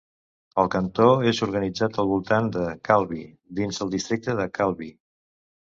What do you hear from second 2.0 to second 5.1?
al voltant de Calvi dins el districte de Calvi.